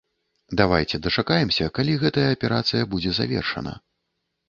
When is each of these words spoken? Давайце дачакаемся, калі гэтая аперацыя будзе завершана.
Давайце 0.61 1.01
дачакаемся, 1.05 1.69
калі 1.77 1.99
гэтая 2.07 2.27
аперацыя 2.35 2.91
будзе 2.97 3.11
завершана. 3.23 3.81